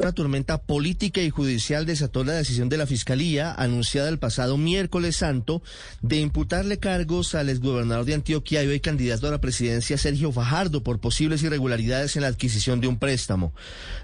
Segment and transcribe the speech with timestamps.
[0.00, 5.16] Una tormenta política y judicial desató la decisión de la Fiscalía, anunciada el pasado miércoles
[5.16, 5.60] santo,
[6.02, 10.84] de imputarle cargos al exgobernador de Antioquia y hoy candidato a la presidencia Sergio Fajardo
[10.84, 13.52] por posibles irregularidades en la adquisición de un préstamo.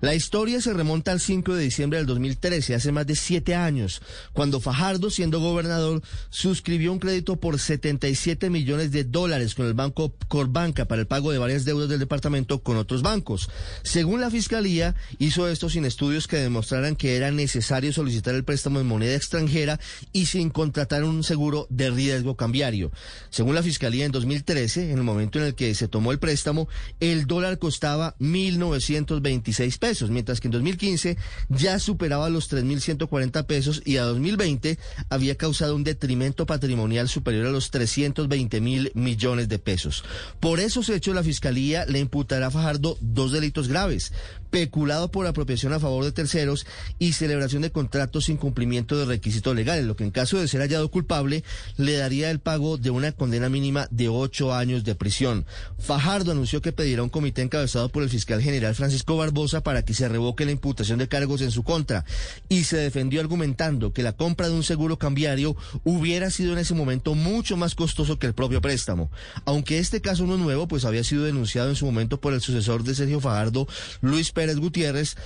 [0.00, 4.00] La historia se remonta al 5 de diciembre del 2013, hace más de siete años,
[4.32, 6.00] cuando Fajardo, siendo gobernador,
[6.30, 11.32] suscribió un crédito por 77 millones de dólares con el banco Corbanca para el pago
[11.32, 13.50] de varias deudas del departamento con otros bancos.
[13.82, 18.80] Según la Fiscalía, hizo esto sin estudios que demostraran que era necesario solicitar el préstamo
[18.80, 19.80] en moneda extranjera
[20.12, 22.90] y sin contratar un seguro de riesgo cambiario.
[23.30, 26.68] Según la Fiscalía, en 2013, en el momento en el que se tomó el préstamo,
[27.00, 31.16] el dólar costaba 1.926 pesos, mientras que en 2015
[31.48, 37.50] ya superaba los 3.140 pesos y a 2020 había causado un detrimento patrimonial superior a
[37.50, 40.04] los 320 mil millones de pesos.
[40.40, 44.12] Por esos hechos, la Fiscalía le imputará a Fajardo dos delitos graves,
[44.50, 46.66] peculado por apropiación a favor de terceros
[46.98, 50.60] y celebración de contratos sin cumplimiento de requisitos legales, lo que en caso de ser
[50.60, 51.44] hallado culpable
[51.76, 55.46] le daría el pago de una condena mínima de ocho años de prisión.
[55.78, 59.94] Fajardo anunció que pedirá un comité encabezado por el fiscal general Francisco Barbosa para que
[59.94, 62.04] se revoque la imputación de cargos en su contra
[62.48, 66.74] y se defendió argumentando que la compra de un seguro cambiario hubiera sido en ese
[66.74, 69.10] momento mucho más costoso que el propio préstamo.
[69.44, 72.40] Aunque este caso no es nuevo, pues había sido denunciado en su momento por el
[72.40, 73.66] sucesor de Sergio Fajardo,
[74.00, 75.16] Luis Pérez Gutiérrez,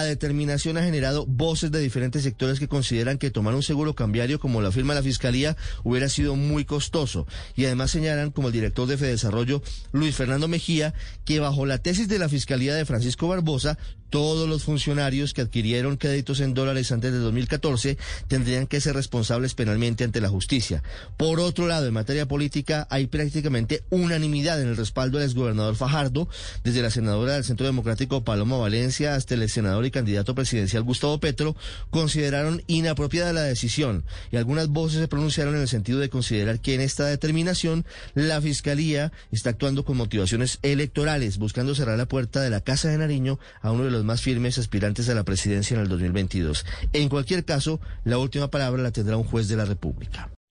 [0.00, 4.62] determinación ha generado voces de diferentes sectores que consideran que tomar un seguro cambiario, como
[4.62, 7.26] lo afirma la Fiscalía, hubiera sido muy costoso.
[7.54, 9.62] Y además señalan, como el director de Fedesarrollo,
[9.92, 10.94] Luis Fernando Mejía,
[11.24, 13.78] que bajo la tesis de la Fiscalía de Francisco Barbosa,
[14.12, 17.96] todos los funcionarios que adquirieron créditos en dólares antes de 2014
[18.28, 20.82] tendrían que ser responsables penalmente ante la justicia.
[21.16, 26.28] Por otro lado, en materia política hay prácticamente unanimidad en el respaldo del exgobernador Fajardo,
[26.62, 31.18] desde la senadora del Centro Democrático Paloma Valencia hasta el senador y candidato presidencial Gustavo
[31.18, 31.56] Petro,
[31.90, 36.74] consideraron inapropiada la decisión y algunas voces se pronunciaron en el sentido de considerar que
[36.74, 37.84] en esta determinación
[38.14, 42.98] la Fiscalía está actuando con motivaciones electorales, buscando cerrar la puerta de la Casa de
[42.98, 46.64] Nariño a uno de los más firmes aspirantes a la presidencia en el 2022.
[46.92, 50.30] En cualquier caso, la última palabra la tendrá un juez de la República.